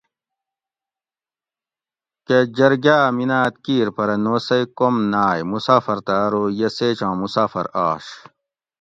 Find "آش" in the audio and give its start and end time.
7.89-8.05